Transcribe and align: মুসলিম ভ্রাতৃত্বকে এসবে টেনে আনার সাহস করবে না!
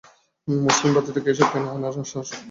মুসলিম 0.47 0.91
ভ্রাতৃত্বকে 0.93 1.29
এসবে 1.31 1.49
টেনে 1.51 1.69
আনার 1.71 1.93
সাহস 1.93 2.13
করবে 2.13 2.29
না! 2.29 2.37